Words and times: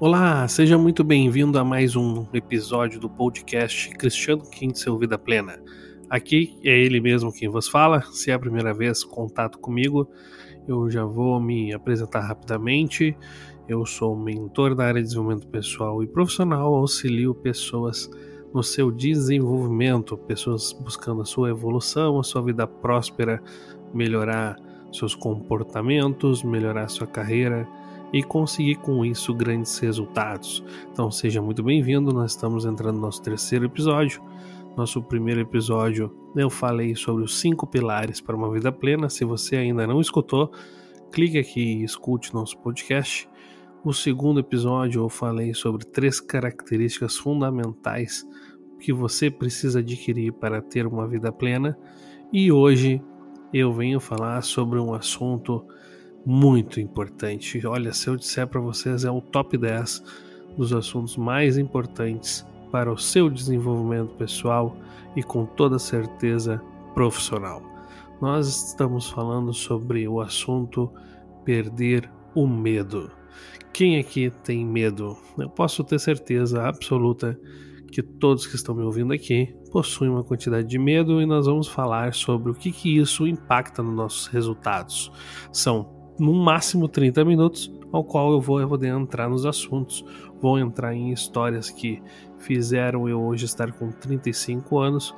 Olá, 0.00 0.46
seja 0.46 0.78
muito 0.78 1.02
bem-vindo 1.02 1.58
a 1.58 1.64
mais 1.64 1.96
um 1.96 2.24
episódio 2.32 3.00
do 3.00 3.10
podcast 3.10 3.90
Cristiano 3.96 4.48
Quintzel 4.48 4.96
Vida 4.96 5.18
Plena. 5.18 5.60
Aqui 6.08 6.56
é 6.62 6.70
ele 6.70 7.00
mesmo 7.00 7.32
quem 7.32 7.48
vos 7.48 7.66
fala. 7.66 8.02
Se 8.12 8.30
é 8.30 8.34
a 8.34 8.38
primeira 8.38 8.72
vez 8.72 9.02
contato 9.02 9.58
comigo, 9.58 10.08
eu 10.68 10.88
já 10.88 11.04
vou 11.04 11.40
me 11.40 11.74
apresentar 11.74 12.20
rapidamente. 12.20 13.16
Eu 13.68 13.84
sou 13.84 14.16
mentor 14.16 14.76
da 14.76 14.84
área 14.84 15.02
de 15.02 15.08
desenvolvimento 15.08 15.48
pessoal 15.48 16.00
e 16.00 16.06
profissional, 16.06 16.72
auxilio 16.74 17.34
pessoas 17.34 18.08
no 18.54 18.62
seu 18.62 18.92
desenvolvimento, 18.92 20.16
pessoas 20.16 20.72
buscando 20.80 21.22
a 21.22 21.24
sua 21.24 21.50
evolução, 21.50 22.20
a 22.20 22.22
sua 22.22 22.40
vida 22.40 22.68
próspera, 22.68 23.42
melhorar 23.92 24.54
seus 24.92 25.16
comportamentos, 25.16 26.44
melhorar 26.44 26.86
sua 26.86 27.08
carreira 27.08 27.68
e 28.12 28.22
conseguir 28.22 28.76
com 28.76 29.04
isso 29.04 29.34
grandes 29.34 29.78
resultados. 29.78 30.64
Então 30.90 31.10
seja 31.10 31.42
muito 31.42 31.62
bem-vindo, 31.62 32.12
nós 32.12 32.32
estamos 32.32 32.64
entrando 32.64 32.96
no 32.96 33.02
nosso 33.02 33.22
terceiro 33.22 33.66
episódio. 33.66 34.22
Nosso 34.76 35.02
primeiro 35.02 35.40
episódio 35.40 36.14
eu 36.36 36.48
falei 36.48 36.94
sobre 36.94 37.24
os 37.24 37.40
cinco 37.40 37.66
pilares 37.66 38.20
para 38.20 38.36
uma 38.36 38.50
vida 38.52 38.70
plena. 38.70 39.08
Se 39.08 39.24
você 39.24 39.56
ainda 39.56 39.86
não 39.86 40.00
escutou, 40.00 40.52
clique 41.10 41.38
aqui 41.38 41.80
e 41.80 41.84
escute 41.84 42.32
nosso 42.32 42.56
podcast. 42.58 43.28
O 43.84 43.92
segundo 43.92 44.40
episódio 44.40 45.02
eu 45.02 45.08
falei 45.08 45.54
sobre 45.54 45.84
três 45.84 46.20
características 46.20 47.16
fundamentais 47.16 48.26
que 48.78 48.92
você 48.92 49.30
precisa 49.30 49.80
adquirir 49.80 50.32
para 50.32 50.62
ter 50.62 50.86
uma 50.86 51.06
vida 51.06 51.32
plena. 51.32 51.76
E 52.32 52.52
hoje 52.52 53.02
eu 53.52 53.72
venho 53.72 53.98
falar 53.98 54.42
sobre 54.42 54.78
um 54.78 54.94
assunto 54.94 55.64
muito 56.28 56.78
importante. 56.78 57.66
Olha, 57.66 57.90
se 57.94 58.06
eu 58.06 58.14
disser 58.14 58.46
para 58.46 58.60
vocês, 58.60 59.02
é 59.02 59.10
o 59.10 59.18
top 59.18 59.56
10 59.56 60.04
dos 60.58 60.74
assuntos 60.74 61.16
mais 61.16 61.56
importantes 61.56 62.46
para 62.70 62.92
o 62.92 62.98
seu 62.98 63.30
desenvolvimento 63.30 64.14
pessoal 64.16 64.76
e 65.16 65.22
com 65.22 65.46
toda 65.46 65.78
certeza 65.78 66.62
profissional. 66.92 67.62
Nós 68.20 68.68
estamos 68.68 69.08
falando 69.08 69.54
sobre 69.54 70.06
o 70.06 70.20
assunto 70.20 70.92
perder 71.46 72.10
o 72.34 72.46
medo. 72.46 73.10
Quem 73.72 73.98
aqui 73.98 74.30
tem 74.44 74.66
medo? 74.66 75.16
Eu 75.38 75.48
posso 75.48 75.82
ter 75.82 75.98
certeza 75.98 76.62
absoluta 76.68 77.40
que 77.90 78.02
todos 78.02 78.46
que 78.46 78.54
estão 78.54 78.74
me 78.74 78.82
ouvindo 78.82 79.14
aqui 79.14 79.54
possuem 79.72 80.10
uma 80.10 80.24
quantidade 80.24 80.68
de 80.68 80.78
medo 80.78 81.22
e 81.22 81.26
nós 81.26 81.46
vamos 81.46 81.68
falar 81.68 82.12
sobre 82.12 82.52
o 82.52 82.54
que, 82.54 82.70
que 82.70 82.98
isso 82.98 83.26
impacta 83.26 83.82
nos 83.82 83.94
nossos 83.96 84.26
resultados. 84.26 85.10
São 85.50 85.97
no 86.18 86.34
máximo 86.34 86.88
30 86.88 87.24
minutos, 87.24 87.72
ao 87.92 88.02
qual 88.04 88.32
eu 88.32 88.40
vou 88.40 88.66
poder 88.66 88.88
entrar 88.88 89.28
nos 89.28 89.46
assuntos, 89.46 90.04
vou 90.40 90.58
entrar 90.58 90.94
em 90.94 91.12
histórias 91.12 91.70
que 91.70 92.02
fizeram 92.38 93.08
eu 93.08 93.20
hoje 93.20 93.44
estar 93.44 93.70
com 93.72 93.90
35 93.90 94.78
anos, 94.78 95.14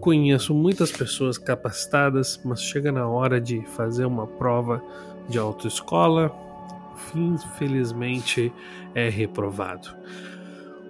Conheço 0.00 0.54
muitas 0.54 0.92
pessoas 0.92 1.38
capacitadas, 1.38 2.38
mas 2.44 2.62
chega 2.62 2.92
na 2.92 3.08
hora 3.08 3.40
de 3.40 3.64
fazer 3.68 4.04
uma 4.04 4.26
prova 4.26 4.82
de 5.26 5.38
autoescola, 5.38 6.30
infelizmente 7.14 8.52
é 8.94 9.08
reprovado. 9.08 9.88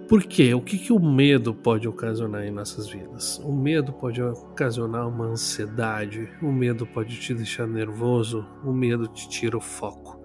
Por 0.09 0.23
quê? 0.23 0.55
O 0.55 0.61
que, 0.61 0.79
que 0.79 0.91
o 0.91 0.99
medo 0.99 1.53
pode 1.53 1.87
ocasionar 1.87 2.43
em 2.43 2.49
nossas 2.49 2.89
vidas? 2.89 3.37
O 3.45 3.53
medo 3.53 3.93
pode 3.93 4.19
ocasionar 4.19 5.07
uma 5.07 5.25
ansiedade, 5.25 6.27
o 6.41 6.51
medo 6.51 6.83
pode 6.87 7.15
te 7.19 7.31
deixar 7.31 7.67
nervoso, 7.67 8.43
o 8.65 8.73
medo 8.73 9.07
te 9.07 9.29
tira 9.29 9.55
o 9.55 9.61
foco. 9.61 10.19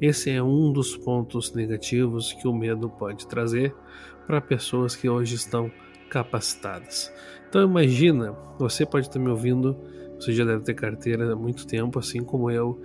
Esse 0.00 0.30
é 0.30 0.40
um 0.40 0.72
dos 0.72 0.96
pontos 0.96 1.52
negativos 1.52 2.32
que 2.32 2.46
o 2.46 2.54
medo 2.54 2.88
pode 2.88 3.26
trazer 3.26 3.74
para 4.24 4.40
pessoas 4.40 4.94
que 4.94 5.08
hoje 5.08 5.34
estão 5.34 5.68
capacitadas. 6.08 7.12
Então 7.48 7.64
imagina, 7.64 8.36
você 8.56 8.86
pode 8.86 9.08
estar 9.08 9.18
me 9.18 9.30
ouvindo, 9.30 9.76
você 10.16 10.32
já 10.32 10.44
deve 10.44 10.62
ter 10.62 10.74
carteira 10.74 11.32
há 11.32 11.36
muito 11.36 11.66
tempo, 11.66 11.98
assim 11.98 12.22
como 12.22 12.52
eu, 12.52 12.80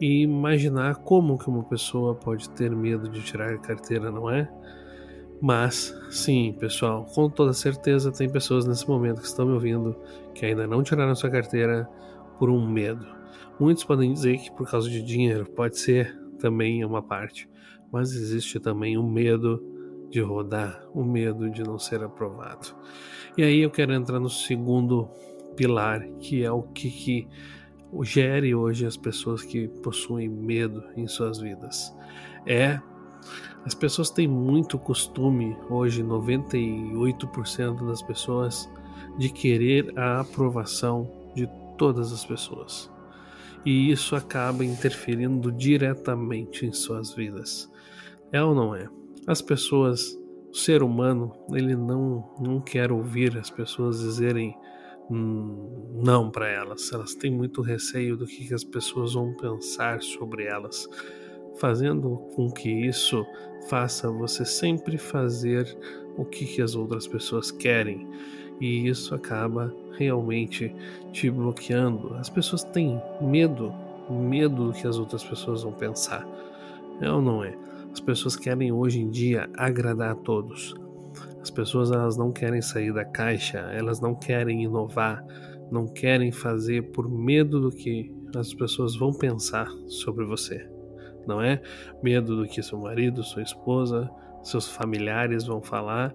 e 0.00 0.22
imaginar 0.22 0.96
como 0.96 1.38
que 1.38 1.48
uma 1.48 1.62
pessoa 1.62 2.16
pode 2.16 2.50
ter 2.50 2.74
medo 2.74 3.08
de 3.08 3.22
tirar 3.22 3.54
a 3.54 3.58
carteira, 3.58 4.10
não 4.10 4.28
é? 4.28 4.50
Mas, 5.40 5.94
sim, 6.10 6.54
pessoal, 6.58 7.04
com 7.04 7.28
toda 7.28 7.52
certeza 7.52 8.12
tem 8.12 8.30
pessoas 8.30 8.66
nesse 8.66 8.88
momento 8.88 9.20
que 9.20 9.26
estão 9.26 9.46
me 9.46 9.52
ouvindo 9.52 9.96
que 10.34 10.46
ainda 10.46 10.66
não 10.66 10.82
tiraram 10.82 11.14
sua 11.14 11.30
carteira 11.30 11.88
por 12.38 12.48
um 12.50 12.66
medo. 12.66 13.06
Muitos 13.58 13.84
podem 13.84 14.12
dizer 14.12 14.38
que 14.38 14.50
por 14.50 14.68
causa 14.68 14.88
de 14.88 15.02
dinheiro, 15.02 15.44
pode 15.50 15.78
ser 15.78 16.16
também 16.38 16.84
uma 16.84 17.02
parte, 17.02 17.48
mas 17.92 18.12
existe 18.12 18.58
também 18.58 18.96
o 18.96 19.02
medo 19.02 19.62
de 20.10 20.20
rodar, 20.20 20.86
o 20.92 21.04
medo 21.04 21.50
de 21.50 21.62
não 21.62 21.78
ser 21.78 22.02
aprovado. 22.02 22.74
E 23.36 23.42
aí 23.42 23.60
eu 23.60 23.70
quero 23.70 23.92
entrar 23.92 24.20
no 24.20 24.30
segundo 24.30 25.08
pilar, 25.56 26.06
que 26.20 26.44
é 26.44 26.50
o 26.50 26.62
que, 26.62 26.90
que 26.90 27.28
gere 28.02 28.54
hoje 28.54 28.86
as 28.86 28.96
pessoas 28.96 29.42
que 29.42 29.68
possuem 29.82 30.28
medo 30.28 30.84
em 30.96 31.06
suas 31.06 31.38
vidas. 31.38 31.94
É 32.46 32.80
as 33.64 33.74
pessoas 33.74 34.10
têm 34.10 34.28
muito 34.28 34.78
costume, 34.78 35.56
hoje 35.70 36.02
98% 36.02 37.86
das 37.86 38.02
pessoas, 38.02 38.70
de 39.18 39.30
querer 39.30 39.98
a 39.98 40.20
aprovação 40.20 41.10
de 41.34 41.48
todas 41.78 42.12
as 42.12 42.24
pessoas. 42.24 42.90
E 43.64 43.90
isso 43.90 44.14
acaba 44.14 44.62
interferindo 44.64 45.50
diretamente 45.50 46.66
em 46.66 46.72
suas 46.72 47.14
vidas. 47.14 47.70
É 48.30 48.42
ou 48.42 48.54
não 48.54 48.74
é? 48.74 48.86
As 49.26 49.40
pessoas, 49.40 50.14
o 50.50 50.54
ser 50.54 50.82
humano, 50.82 51.34
ele 51.50 51.74
não, 51.74 52.34
não 52.38 52.60
quer 52.60 52.92
ouvir 52.92 53.38
as 53.38 53.48
pessoas 53.48 54.00
dizerem 54.00 54.54
hum, 55.10 56.00
não 56.04 56.30
para 56.30 56.48
elas. 56.48 56.92
Elas 56.92 57.14
têm 57.14 57.30
muito 57.30 57.62
receio 57.62 58.14
do 58.14 58.26
que, 58.26 58.46
que 58.46 58.52
as 58.52 58.64
pessoas 58.64 59.14
vão 59.14 59.32
pensar 59.34 60.02
sobre 60.02 60.44
elas 60.44 60.86
fazendo 61.56 62.16
com 62.34 62.50
que 62.50 62.70
isso 62.70 63.24
faça 63.68 64.10
você 64.10 64.44
sempre 64.44 64.98
fazer 64.98 65.76
o 66.16 66.24
que, 66.24 66.44
que 66.44 66.62
as 66.62 66.74
outras 66.74 67.06
pessoas 67.06 67.50
querem. 67.50 68.08
E 68.60 68.88
isso 68.88 69.14
acaba 69.14 69.74
realmente 69.96 70.74
te 71.12 71.30
bloqueando. 71.30 72.14
As 72.14 72.28
pessoas 72.28 72.62
têm 72.64 73.00
medo, 73.20 73.72
medo 74.08 74.68
do 74.68 74.72
que 74.72 74.86
as 74.86 74.98
outras 74.98 75.24
pessoas 75.24 75.62
vão 75.62 75.72
pensar. 75.72 76.26
É 77.00 77.10
ou 77.10 77.20
não 77.20 77.42
é? 77.42 77.56
As 77.92 78.00
pessoas 78.00 78.36
querem 78.36 78.72
hoje 78.72 79.00
em 79.00 79.10
dia 79.10 79.48
agradar 79.56 80.12
a 80.12 80.16
todos. 80.16 80.74
As 81.40 81.50
pessoas 81.50 81.90
elas 81.90 82.16
não 82.16 82.32
querem 82.32 82.62
sair 82.62 82.92
da 82.92 83.04
caixa, 83.04 83.58
elas 83.58 84.00
não 84.00 84.14
querem 84.14 84.64
inovar, 84.64 85.24
não 85.70 85.86
querem 85.86 86.32
fazer 86.32 86.90
por 86.92 87.08
medo 87.08 87.60
do 87.60 87.70
que 87.70 88.12
as 88.34 88.54
pessoas 88.54 88.96
vão 88.96 89.12
pensar 89.12 89.68
sobre 89.86 90.24
você. 90.24 90.73
Não 91.26 91.40
é 91.40 91.60
medo 92.02 92.36
do 92.36 92.46
que 92.46 92.62
seu 92.62 92.78
marido, 92.78 93.22
sua 93.22 93.42
esposa, 93.42 94.10
seus 94.42 94.68
familiares 94.68 95.44
vão 95.44 95.62
falar. 95.62 96.14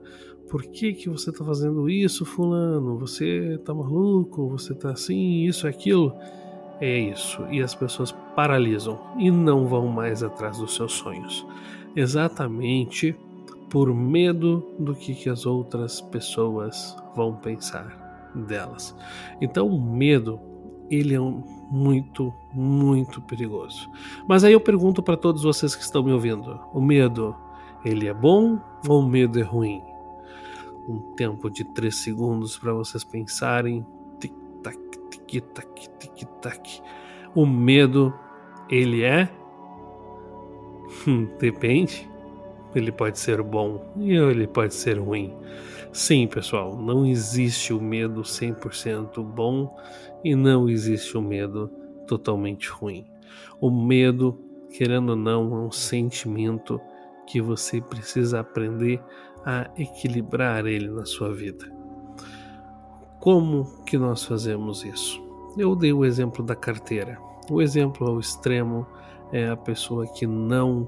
Por 0.49 0.63
que, 0.63 0.93
que 0.93 1.09
você 1.09 1.29
está 1.29 1.45
fazendo 1.45 1.89
isso, 1.89 2.25
fulano? 2.25 2.97
Você 2.97 3.55
está 3.55 3.73
maluco? 3.73 4.49
Você 4.49 4.73
está 4.73 4.91
assim, 4.91 5.43
isso, 5.43 5.67
aquilo? 5.67 6.15
É 6.81 6.97
isso. 6.97 7.45
E 7.51 7.61
as 7.61 7.75
pessoas 7.75 8.11
paralisam 8.35 8.99
e 9.17 9.29
não 9.29 9.67
vão 9.67 9.87
mais 9.87 10.23
atrás 10.23 10.57
dos 10.57 10.75
seus 10.75 10.93
sonhos. 10.93 11.45
Exatamente 11.95 13.15
por 13.69 13.93
medo 13.93 14.65
do 14.79 14.95
que, 14.95 15.13
que 15.13 15.29
as 15.29 15.45
outras 15.45 16.01
pessoas 16.01 16.95
vão 17.15 17.35
pensar 17.35 18.31
delas. 18.47 18.95
Então, 19.41 19.67
o 19.67 19.79
medo, 19.79 20.39
ele 20.89 21.13
é 21.13 21.21
um 21.21 21.43
muito, 21.69 22.33
muito 22.53 23.21
perigoso. 23.21 23.89
Mas 24.27 24.43
aí 24.43 24.53
eu 24.53 24.59
pergunto 24.59 25.03
para 25.03 25.15
todos 25.15 25.43
vocês 25.43 25.75
que 25.75 25.83
estão 25.83 26.03
me 26.03 26.11
ouvindo: 26.11 26.59
o 26.73 26.81
medo, 26.81 27.35
ele 27.85 28.07
é 28.07 28.13
bom 28.13 28.59
ou 28.87 29.01
o 29.01 29.07
medo 29.07 29.39
é 29.39 29.43
ruim? 29.43 29.81
Um 30.87 30.99
tempo 31.15 31.49
de 31.49 31.63
três 31.63 31.97
segundos 31.97 32.57
para 32.57 32.73
vocês 32.73 33.03
pensarem. 33.03 33.85
Tic-tac, 34.19 34.77
tic-tac, 35.27 35.89
tic-tac. 35.99 36.81
O 37.35 37.45
medo, 37.45 38.13
ele 38.67 39.03
é? 39.03 39.29
Hum, 41.07 41.27
depende. 41.39 42.09
Ele 42.73 42.91
pode 42.91 43.19
ser 43.19 43.41
bom 43.41 43.93
e 43.97 44.15
ele 44.15 44.47
pode 44.47 44.73
ser 44.73 44.99
ruim. 44.99 45.35
Sim, 45.91 46.27
pessoal, 46.27 46.77
não 46.77 47.03
existe 47.03 47.73
o 47.73 47.81
medo 47.81 48.21
100% 48.21 49.23
bom 49.23 49.75
e 50.23 50.35
não 50.35 50.69
existe 50.69 51.17
o 51.17 51.21
medo 51.21 51.69
totalmente 52.07 52.69
ruim. 52.69 53.05
O 53.61 53.69
medo, 53.69 54.39
querendo 54.71 55.11
ou 55.11 55.15
não, 55.15 55.53
é 55.55 55.59
um 55.59 55.71
sentimento 55.71 56.79
que 57.27 57.41
você 57.41 57.79
precisa 57.79 58.39
aprender 58.39 59.01
a 59.45 59.69
equilibrar 59.77 60.65
ele 60.65 60.89
na 60.89 61.05
sua 61.05 61.33
vida. 61.33 61.71
Como 63.19 63.83
que 63.83 63.97
nós 63.97 64.23
fazemos 64.23 64.83
isso? 64.83 65.21
Eu 65.57 65.75
dei 65.75 65.93
o 65.93 66.05
exemplo 66.05 66.43
da 66.43 66.55
carteira. 66.55 67.17
O 67.49 67.61
exemplo 67.61 68.07
ao 68.07 68.19
extremo 68.19 68.87
é 69.31 69.49
a 69.49 69.57
pessoa 69.57 70.07
que 70.07 70.25
não 70.25 70.87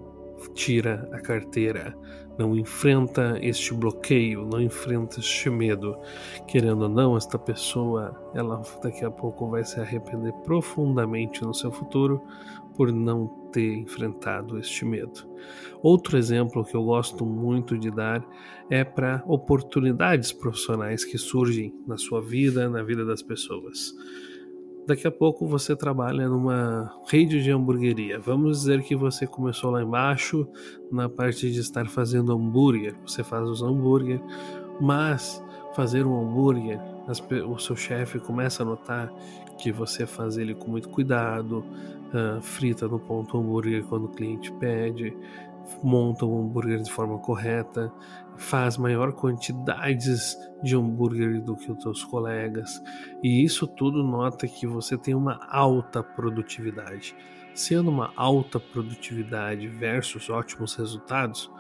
tira 0.54 1.10
a 1.12 1.20
carteira, 1.20 1.96
não 2.38 2.56
enfrenta 2.56 3.38
este 3.42 3.74
bloqueio, 3.74 4.46
não 4.46 4.62
enfrenta 4.62 5.20
este 5.20 5.50
medo. 5.50 5.98
Querendo 6.48 6.84
ou 6.84 6.90
não, 6.90 7.18
esta 7.18 7.38
pessoa, 7.38 8.16
ela 8.34 8.62
daqui 8.82 9.06
a 9.06 9.12
pouco 9.12 9.50
vai 9.50 9.64
se 9.64 9.80
arrepender 9.80 10.34
profundamente 10.44 11.44
no 11.44 11.54
seu 11.54 11.72
futuro 11.72 12.22
por 12.76 12.92
não 12.92 13.28
ter 13.52 13.74
enfrentado 13.74 14.58
este 14.58 14.86
medo. 14.86 15.30
Outro 15.82 16.18
exemplo 16.18 16.64
que 16.64 16.76
eu 16.76 16.84
gosto 16.84 17.26
muito 17.26 17.78
de 17.78 17.92
dar 17.92 18.26
é 18.70 18.84
para 18.84 19.24
oportunidades 19.28 20.32
profissionais 20.32 21.04
que 21.04 21.18
surgem 21.18 21.74
na 21.86 21.98
sua 21.98 22.22
vida, 22.22 22.70
na 22.70 22.82
vida 22.82 23.04
das 23.04 23.22
pessoas. 23.22 23.94
Daqui 24.88 25.08
a 25.08 25.12
pouco 25.12 25.48
você 25.48 25.76
trabalha 25.76 26.28
numa 26.28 26.92
rede 27.08 27.42
de 27.44 27.52
hamburgueria. 27.52 28.20
Vamos 28.20 28.62
dizer 28.62 28.82
que 28.82 28.96
você 28.96 29.28
começou 29.28 29.70
lá 29.72 29.84
embaixo 29.84 30.48
na 30.92 31.08
parte 31.08 31.52
de 31.52 31.60
estar 31.60 31.88
fazendo 31.88 32.34
hambúrguer. 32.34 32.96
Você 33.06 33.24
faz 33.24 33.48
os 33.48 33.62
hambúrguer, 33.62 34.20
mas 34.80 35.44
fazer 35.76 36.06
um 36.06 36.20
hambúrguer, 36.20 36.80
o 37.48 37.58
seu 37.60 37.76
chefe 37.76 38.20
começa 38.20 38.64
a 38.64 38.66
notar 38.66 39.14
que 39.58 39.72
você 39.72 40.06
faz 40.06 40.38
ele 40.38 40.56
com 40.56 40.72
muito 40.72 40.90
cuidado, 40.90 41.60
uh, 41.60 42.42
frita 42.42 42.88
no 42.88 43.00
ponto 43.00 43.38
hambúrguer 43.38 43.84
quando 43.84 44.06
o 44.06 44.10
cliente 44.10 44.52
pede, 44.54 45.16
monta 45.84 46.26
o 46.26 46.40
hambúrguer 46.40 46.82
de 46.82 46.92
forma 46.92 47.18
correta, 47.20 47.92
faz 48.38 48.78
maior 48.78 49.14
quantidades 49.14 50.38
de 50.64 50.76
hambúrguer 50.76 51.42
do 51.42 51.56
que 51.56 51.72
os 51.72 51.82
seus 51.82 52.04
colegas, 52.04 52.82
e 53.24 53.44
isso 53.44 53.68
tudo 53.68 54.04
nota 54.04 54.48
que 54.48 54.66
você 54.66 54.98
tem 54.98 55.14
uma 55.14 55.40
alta 55.50 56.04
produtividade. 56.04 57.16
Sendo 57.54 57.90
uma 57.90 58.12
alta 58.16 58.60
produtividade 58.60 59.68
versus 59.68 60.30
ótimos 60.30 60.76
resultados, 60.76 61.52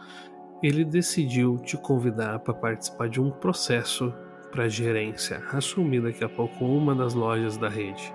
ele 0.63 0.85
decidiu 0.85 1.57
te 1.57 1.75
convidar 1.75 2.39
para 2.39 2.53
participar 2.53 3.09
de 3.09 3.19
um 3.19 3.29
processo 3.29 4.13
para 4.51 4.67
gerência, 4.67 5.43
assumir 5.51 6.01
daqui 6.01 6.23
a 6.23 6.29
pouco 6.29 6.65
uma 6.65 6.93
das 6.93 7.13
lojas 7.13 7.57
da 7.57 7.69
rede. 7.69 8.13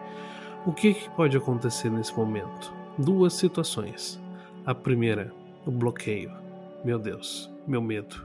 O 0.65 0.73
que, 0.73 0.95
que 0.95 1.11
pode 1.11 1.37
acontecer 1.37 1.91
nesse 1.91 2.17
momento? 2.17 2.73
Duas 2.99 3.35
situações. 3.35 4.21
A 4.65 4.75
primeira, 4.75 5.33
o 5.67 5.71
bloqueio. 5.71 6.33
Meu 6.85 6.99
Deus, 6.99 7.51
meu 7.67 7.83
medo. 7.83 8.25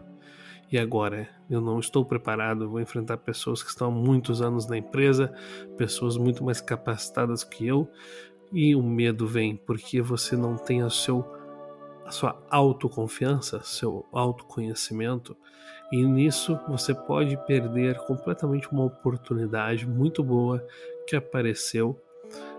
E 0.71 0.77
agora? 0.77 1.27
Eu 1.49 1.59
não 1.59 1.79
estou 1.79 2.05
preparado, 2.05 2.69
vou 2.69 2.79
enfrentar 2.79 3.17
pessoas 3.17 3.61
que 3.61 3.69
estão 3.69 3.87
há 3.87 3.91
muitos 3.91 4.41
anos 4.41 4.67
na 4.67 4.77
empresa, 4.77 5.33
pessoas 5.77 6.15
muito 6.15 6.45
mais 6.45 6.61
capacitadas 6.61 7.43
que 7.43 7.67
eu, 7.67 7.89
e 8.53 8.73
o 8.73 8.81
medo 8.81 9.27
vem 9.27 9.55
porque 9.55 10.01
você 10.01 10.37
não 10.37 10.55
tem 10.55 10.81
a, 10.81 10.89
seu, 10.89 11.25
a 12.05 12.11
sua 12.11 12.41
autoconfiança, 12.49 13.61
seu 13.63 14.05
autoconhecimento, 14.13 15.35
e 15.91 16.05
nisso 16.05 16.57
você 16.69 16.93
pode 16.93 17.35
perder 17.45 17.97
completamente 18.05 18.71
uma 18.71 18.85
oportunidade 18.85 19.85
muito 19.85 20.23
boa 20.23 20.65
que 21.05 21.17
apareceu 21.17 21.99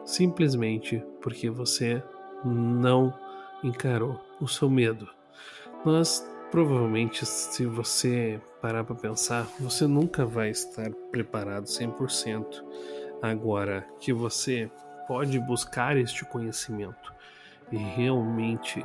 simplesmente 0.05 1.03
porque 1.23 1.49
você 1.49 2.03
não 2.45 3.15
encarou 3.65 4.21
o 4.43 4.49
seu 4.49 4.69
medo. 4.69 5.09
Nós 5.85 6.27
provavelmente, 6.51 7.25
se 7.25 7.65
você 7.65 8.39
parar 8.61 8.85
para 8.85 8.95
pensar, 8.95 9.49
você 9.59 9.87
nunca 9.87 10.27
vai 10.27 10.51
estar 10.51 10.91
preparado 11.11 11.65
100%. 11.65 12.63
Agora 13.23 13.87
que 13.99 14.13
você 14.13 14.71
pode 15.09 15.39
buscar 15.41 15.97
este 15.97 16.25
conhecimento 16.27 17.15
e 17.71 17.77
realmente 17.77 18.85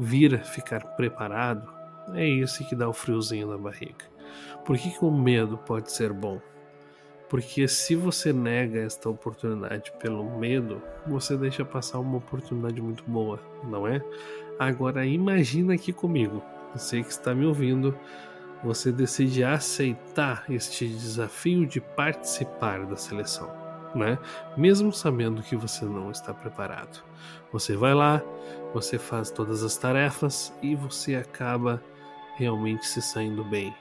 vir 0.00 0.34
a 0.34 0.38
ficar 0.38 0.84
preparado, 0.96 1.72
é 2.14 2.26
isso 2.26 2.66
que 2.68 2.74
dá 2.74 2.88
o 2.88 2.92
friozinho 2.92 3.46
na 3.46 3.56
barriga. 3.56 4.04
Por 4.64 4.76
que, 4.76 4.90
que 4.90 5.04
o 5.04 5.12
medo 5.12 5.58
pode 5.58 5.92
ser 5.92 6.12
bom? 6.12 6.40
Porque 7.28 7.68
se 7.68 7.94
você 7.94 8.32
nega 8.32 8.80
esta 8.80 9.08
oportunidade 9.08 9.92
pelo 10.00 10.24
medo, 10.36 10.82
você 11.06 11.36
deixa 11.36 11.64
passar 11.64 12.00
uma 12.00 12.16
oportunidade 12.16 12.82
muito 12.82 13.04
boa, 13.04 13.38
não 13.62 13.86
é? 13.86 14.02
Agora 14.60 15.06
imagina 15.06 15.72
aqui 15.72 15.90
comigo, 15.90 16.42
você 16.74 17.02
que 17.02 17.08
está 17.08 17.34
me 17.34 17.46
ouvindo, 17.46 17.98
você 18.62 18.92
decide 18.92 19.42
aceitar 19.42 20.44
este 20.50 20.86
desafio 20.86 21.64
de 21.66 21.80
participar 21.80 22.84
da 22.84 22.94
seleção, 22.94 23.50
né? 23.94 24.18
Mesmo 24.58 24.92
sabendo 24.92 25.42
que 25.42 25.56
você 25.56 25.86
não 25.86 26.10
está 26.10 26.34
preparado. 26.34 27.02
Você 27.50 27.74
vai 27.74 27.94
lá, 27.94 28.20
você 28.74 28.98
faz 28.98 29.30
todas 29.30 29.62
as 29.62 29.78
tarefas 29.78 30.52
e 30.60 30.74
você 30.74 31.14
acaba 31.14 31.82
realmente 32.36 32.86
se 32.86 33.00
saindo 33.00 33.42
bem, 33.42 33.74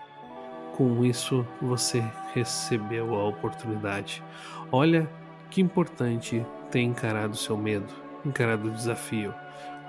com 0.78 1.04
isso 1.04 1.46
você 1.62 2.02
recebeu 2.34 3.16
a 3.16 3.28
oportunidade. 3.28 4.24
Olha 4.72 5.10
que 5.50 5.60
importante 5.60 6.46
ter 6.72 6.80
encarado 6.80 7.36
seu 7.36 7.58
medo, 7.58 7.94
encarado 8.26 8.70
o 8.70 8.72
desafio. 8.72 9.34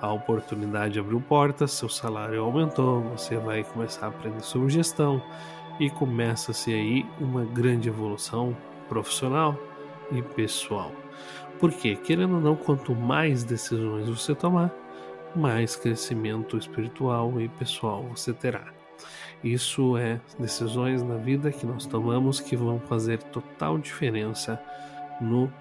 A 0.00 0.11
oportunidade 0.12 0.99
abriu 0.99 1.21
portas, 1.21 1.73
seu 1.73 1.88
salário 1.88 2.42
aumentou, 2.42 3.02
você 3.02 3.37
vai 3.37 3.62
começar 3.62 4.07
a 4.07 4.09
aprender 4.09 4.40
sobre 4.40 4.71
gestão 4.71 5.23
e 5.78 5.90
começa-se 5.90 6.73
aí 6.73 7.07
uma 7.21 7.45
grande 7.45 7.88
evolução 7.88 8.57
profissional 8.88 9.57
e 10.11 10.23
pessoal. 10.23 10.90
Porque, 11.59 11.97
querendo 11.97 12.37
ou 12.37 12.40
não, 12.40 12.57
quanto 12.57 12.95
mais 12.95 13.45
decisões 13.45 14.09
você 14.09 14.35
tomar, 14.35 14.73
mais 15.37 15.76
crescimento 15.76 16.57
espiritual 16.57 17.38
e 17.40 17.49
pessoal 17.49 18.02
você 18.04 18.33
terá. 18.33 18.64
Isso 19.45 19.97
é 19.97 20.21
decisões 20.38 21.02
na 21.02 21.16
vida 21.16 21.52
que 21.52 21.66
nós 21.66 21.87
tomamos 21.87 22.40
que 22.40 22.57
vão 22.57 22.80
fazer 22.80 23.23
total 23.25 23.78
diferença 23.78 24.61
no 25.21 25.52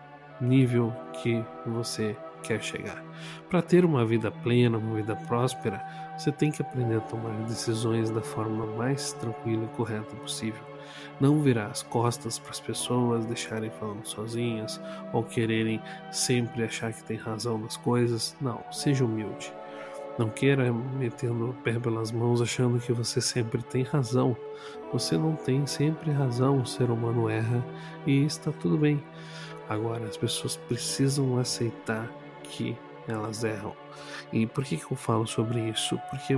nível 0.41 0.93
que 1.21 1.43
você 1.65 2.15
quer 2.43 2.61
chegar. 2.61 3.03
Para 3.49 3.61
ter 3.61 3.85
uma 3.85 4.05
vida 4.05 4.31
plena, 4.31 4.77
uma 4.77 4.95
vida 4.95 5.15
próspera, 5.15 5.83
você 6.17 6.31
tem 6.31 6.51
que 6.51 6.61
aprender 6.61 6.97
a 6.97 7.01
tomar 7.01 7.33
decisões 7.47 8.09
da 8.09 8.21
forma 8.21 8.65
mais 8.65 9.13
tranquila 9.13 9.63
e 9.63 9.75
correta 9.75 10.15
possível. 10.15 10.61
Não 11.19 11.41
virar 11.41 11.67
as 11.67 11.83
costas 11.83 12.39
para 12.39 12.51
as 12.51 12.59
pessoas, 12.59 13.25
deixarem 13.25 13.69
falando 13.69 14.05
sozinhas 14.05 14.79
ou 15.13 15.23
quererem 15.23 15.81
sempre 16.11 16.63
achar 16.63 16.93
que 16.93 17.03
tem 17.03 17.17
razão 17.17 17.57
nas 17.57 17.77
coisas. 17.77 18.35
Não, 18.41 18.63
seja 18.71 19.05
humilde. 19.05 19.53
Não 20.17 20.29
queira 20.29 20.71
metendo 20.71 21.51
o 21.51 21.53
pé 21.53 21.79
pelas 21.79 22.11
mãos 22.11 22.41
achando 22.41 22.79
que 22.79 22.91
você 22.91 23.21
sempre 23.21 23.63
tem 23.63 23.83
razão. 23.83 24.35
Você 24.91 25.17
não 25.17 25.35
tem 25.35 25.65
sempre 25.65 26.11
razão, 26.11 26.61
o 26.61 26.65
ser 26.65 26.89
humano 26.89 27.29
erra 27.29 27.63
e 28.05 28.25
está 28.25 28.51
tudo 28.51 28.77
bem. 28.77 29.01
Agora, 29.69 30.05
as 30.05 30.17
pessoas 30.17 30.57
precisam 30.57 31.37
aceitar 31.37 32.09
que 32.49 32.75
elas 33.07 33.43
erram. 33.43 33.73
E 34.31 34.45
por 34.45 34.63
que, 34.63 34.77
que 34.77 34.91
eu 34.91 34.97
falo 34.97 35.25
sobre 35.25 35.59
isso? 35.69 35.99
Porque 36.09 36.35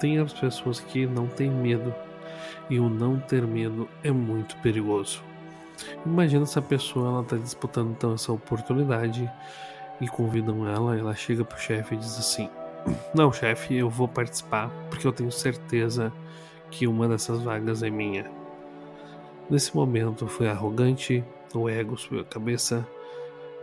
tem 0.00 0.18
as 0.18 0.32
pessoas 0.32 0.80
que 0.80 1.06
não 1.06 1.26
têm 1.26 1.50
medo 1.50 1.94
e 2.68 2.78
o 2.78 2.88
não 2.88 3.18
ter 3.18 3.46
medo 3.46 3.88
é 4.02 4.10
muito 4.10 4.56
perigoso. 4.58 5.22
Imagina 6.04 6.44
se 6.44 6.58
a 6.58 6.62
pessoa 6.62 7.08
ela 7.08 7.22
está 7.22 7.36
disputando 7.36 7.90
então 7.90 8.14
essa 8.14 8.32
oportunidade 8.32 9.30
e 10.00 10.08
convidam 10.08 10.68
ela, 10.68 10.96
ela 10.96 11.14
chega 11.14 11.44
pro 11.44 11.58
chefe 11.58 11.94
e 11.94 11.98
diz 11.98 12.18
assim: 12.18 12.50
Não, 13.14 13.32
chefe, 13.32 13.76
eu 13.76 13.88
vou 13.88 14.08
participar 14.08 14.70
porque 14.90 15.06
eu 15.06 15.12
tenho 15.12 15.30
certeza 15.30 16.12
que 16.70 16.86
uma 16.86 17.08
dessas 17.08 17.42
vagas 17.42 17.82
é 17.82 17.90
minha. 17.90 18.30
Nesse 19.48 19.74
momento 19.74 20.26
foi 20.26 20.48
arrogante, 20.48 21.24
o 21.54 21.68
ego 21.68 21.96
subiu 21.96 22.20
a 22.20 22.24
cabeça 22.24 22.86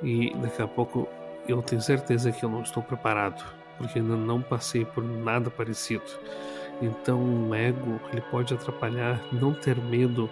e 0.02 0.34
daqui 0.38 0.62
a 0.62 0.68
pouco 0.68 1.08
eu 1.48 1.62
tenho 1.62 1.82
certeza 1.82 2.32
que 2.32 2.44
eu 2.44 2.50
não 2.50 2.62
estou 2.62 2.82
preparado, 2.82 3.44
porque 3.78 4.00
ainda 4.00 4.16
não 4.16 4.42
passei 4.42 4.86
por 4.86 5.04
nada 5.04 5.50
parecido. 5.50 6.04
Então, 6.82 7.50
o 7.50 7.56
ego, 7.56 8.00
ele 8.12 8.22
pode 8.22 8.54
atrapalhar, 8.54 9.22
não 9.32 9.54
ter 9.54 9.78
medo 9.78 10.30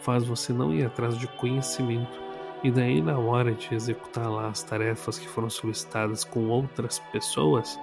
faz 0.00 0.24
você 0.24 0.52
não 0.52 0.72
ir 0.72 0.84
atrás 0.84 1.16
de 1.16 1.26
conhecimento. 1.26 2.22
E 2.62 2.70
daí, 2.70 3.00
na 3.00 3.18
hora 3.18 3.52
de 3.52 3.74
executar 3.74 4.30
lá 4.30 4.48
as 4.48 4.62
tarefas 4.62 5.18
que 5.18 5.28
foram 5.28 5.48
solicitadas 5.48 6.24
com 6.24 6.48
outras 6.48 6.98
pessoas, 7.12 7.78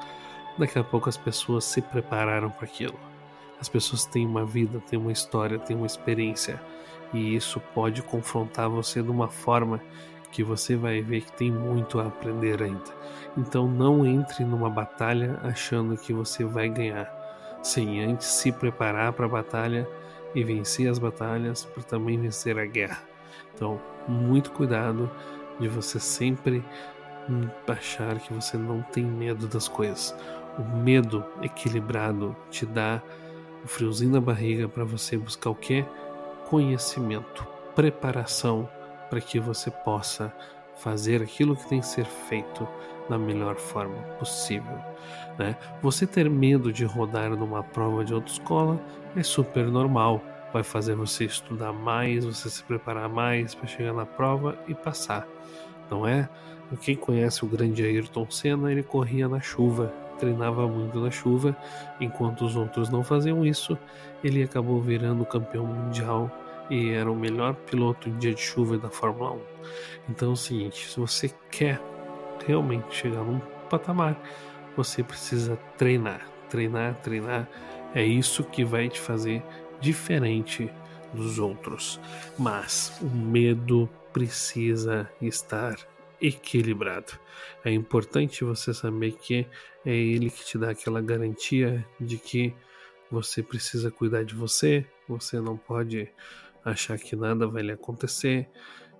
daqui 0.57 0.77
a 0.77 0.83
pouco 0.83 1.09
as 1.09 1.17
pessoas 1.17 1.65
se 1.65 1.81
prepararam 1.81 2.49
para 2.49 2.65
aquilo. 2.65 2.99
As 3.59 3.69
pessoas 3.69 4.05
têm 4.05 4.25
uma 4.25 4.45
vida, 4.45 4.81
têm 4.89 4.99
uma 4.99 5.11
história, 5.11 5.59
têm 5.59 5.77
uma 5.77 5.85
experiência, 5.85 6.59
e 7.13 7.35
isso 7.35 7.61
pode 7.73 8.01
confrontar 8.01 8.69
você 8.69 9.03
de 9.03 9.09
uma 9.09 9.27
forma 9.27 9.79
que 10.31 10.43
você 10.43 10.75
vai 10.75 11.01
ver 11.01 11.21
que 11.21 11.31
tem 11.33 11.51
muito 11.51 11.99
a 11.99 12.07
aprender 12.07 12.61
ainda. 12.63 13.01
Então 13.37 13.67
não 13.67 14.05
entre 14.05 14.43
numa 14.43 14.69
batalha 14.69 15.39
achando 15.43 15.97
que 15.97 16.13
você 16.13 16.43
vai 16.43 16.69
ganhar, 16.69 17.09
sem 17.61 18.03
antes 18.03 18.27
se 18.27 18.51
preparar 18.51 19.13
para 19.13 19.25
a 19.25 19.29
batalha 19.29 19.87
e 20.33 20.43
vencer 20.43 20.89
as 20.89 20.97
batalhas 20.97 21.65
para 21.65 21.83
também 21.83 22.19
vencer 22.19 22.57
a 22.57 22.65
guerra. 22.65 23.03
Então, 23.53 23.79
muito 24.07 24.51
cuidado 24.51 25.09
de 25.59 25.67
você 25.67 25.99
sempre 25.99 26.63
achar 27.67 28.19
que 28.19 28.33
você 28.33 28.57
não 28.57 28.81
tem 28.81 29.03
medo 29.05 29.47
das 29.47 29.67
coisas. 29.67 30.15
O 30.57 30.63
medo 30.77 31.23
equilibrado 31.41 32.35
te 32.49 32.65
dá 32.65 33.01
o 33.63 33.67
friozinho 33.67 34.11
na 34.11 34.21
barriga 34.21 34.67
para 34.67 34.83
você 34.83 35.17
buscar 35.17 35.51
o 35.51 35.55
que? 35.55 35.85
Conhecimento, 36.49 37.47
preparação 37.75 38.67
para 39.11 39.19
que 39.19 39.41
você 39.41 39.69
possa 39.69 40.33
fazer 40.77 41.21
aquilo 41.21 41.53
que 41.53 41.67
tem 41.67 41.81
que 41.81 41.85
ser 41.85 42.05
feito 42.05 42.65
da 43.09 43.17
melhor 43.17 43.57
forma 43.57 44.01
possível. 44.17 44.77
Né? 45.37 45.57
Você 45.81 46.07
ter 46.07 46.29
medo 46.29 46.71
de 46.71 46.85
rodar 46.85 47.31
numa 47.31 47.61
prova 47.61 48.05
de 48.05 48.13
autoescola 48.13 48.79
é 49.13 49.21
super 49.21 49.65
normal. 49.65 50.21
Vai 50.53 50.63
fazer 50.63 50.95
você 50.95 51.25
estudar 51.25 51.73
mais, 51.73 52.23
você 52.23 52.49
se 52.49 52.63
preparar 52.63 53.09
mais 53.09 53.53
para 53.53 53.67
chegar 53.67 53.91
na 53.91 54.05
prova 54.05 54.57
e 54.65 54.73
passar, 54.73 55.27
não 55.89 56.07
é? 56.07 56.29
Quem 56.81 56.95
conhece 56.95 57.43
o 57.43 57.47
grande 57.49 57.83
Ayrton 57.83 58.29
Senna, 58.29 58.71
ele 58.71 58.81
corria 58.81 59.27
na 59.27 59.41
chuva, 59.41 59.93
treinava 60.19 60.65
muito 60.67 61.01
na 61.01 61.11
chuva, 61.11 61.55
enquanto 61.99 62.45
os 62.45 62.55
outros 62.55 62.89
não 62.89 63.03
faziam 63.03 63.45
isso, 63.45 63.77
ele 64.23 64.41
acabou 64.41 64.81
virando 64.81 65.25
campeão 65.25 65.65
mundial 65.65 66.31
e 66.71 66.91
era 66.91 67.11
o 67.11 67.15
melhor 67.15 67.53
piloto 67.53 68.07
em 68.07 68.17
dia 68.17 68.33
de 68.33 68.41
chuva 68.41 68.77
da 68.77 68.89
Fórmula 68.89 69.33
1. 69.33 69.41
Então 70.09 70.29
é 70.29 70.33
o 70.33 70.37
seguinte, 70.37 70.89
se 70.89 70.97
você 70.97 71.29
quer 71.51 71.81
realmente 72.47 72.95
chegar 72.95 73.25
num 73.25 73.41
patamar, 73.69 74.17
você 74.77 75.03
precisa 75.03 75.57
treinar, 75.77 76.25
treinar, 76.49 76.95
treinar. 77.01 77.49
É 77.93 78.05
isso 78.05 78.41
que 78.45 78.63
vai 78.63 78.87
te 78.87 79.01
fazer 79.01 79.43
diferente 79.81 80.71
dos 81.13 81.37
outros. 81.37 81.99
Mas 82.39 82.97
o 83.01 83.05
medo 83.05 83.89
precisa 84.13 85.11
estar 85.21 85.75
equilibrado. 86.21 87.19
É 87.65 87.71
importante 87.71 88.45
você 88.45 88.73
saber 88.73 89.11
que 89.13 89.45
é 89.85 89.93
ele 89.93 90.29
que 90.29 90.45
te 90.45 90.57
dá 90.57 90.69
aquela 90.69 91.01
garantia 91.01 91.85
de 91.99 92.17
que 92.17 92.53
você 93.09 93.43
precisa 93.43 93.91
cuidar 93.91 94.23
de 94.23 94.33
você, 94.33 94.85
você 95.05 95.41
não 95.41 95.57
pode 95.57 96.09
achar 96.63 96.97
que 96.97 97.15
nada 97.15 97.47
vai 97.47 97.63
lhe 97.63 97.71
acontecer, 97.71 98.49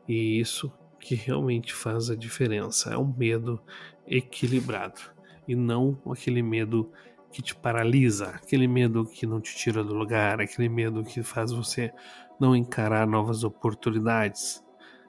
e 0.08 0.40
isso 0.40 0.72
que 1.00 1.16
realmente 1.16 1.74
faz 1.74 2.10
a 2.10 2.16
diferença. 2.16 2.94
É 2.94 2.98
um 2.98 3.14
medo 3.18 3.62
equilibrado 4.08 5.02
e 5.48 5.56
não 5.56 6.00
aquele 6.10 6.42
medo 6.42 6.92
que 7.32 7.42
te 7.42 7.56
paralisa, 7.56 8.28
aquele 8.28 8.68
medo 8.68 9.06
que 9.06 9.26
não 9.26 9.40
te 9.40 9.56
tira 9.56 9.84
do 9.84 9.94
lugar, 9.94 10.42
aquele 10.42 10.70
medo 10.70 11.04
que 11.04 11.24
faz 11.24 11.52
você 11.52 11.92
não 12.40 12.56
encarar 12.56 13.08
novas 13.08 13.44
oportunidades, 13.44 14.64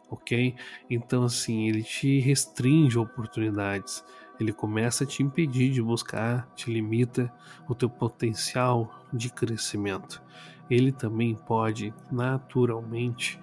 ok? 0.08 0.54
Então, 0.88 1.24
assim, 1.24 1.68
ele 1.68 1.82
te 1.82 2.20
restringe 2.20 2.98
oportunidades, 2.98 4.04
ele 4.38 4.52
começa 4.52 5.04
a 5.04 5.06
te 5.06 5.22
impedir 5.22 5.70
de 5.72 5.82
buscar, 5.82 6.48
te 6.54 6.72
limita 6.72 7.32
o 7.68 7.74
teu 7.74 7.90
potencial 7.90 9.04
de 9.12 9.30
crescimento 9.30 10.22
ele 10.70 10.92
também 10.92 11.34
pode 11.34 11.92
naturalmente 12.10 13.40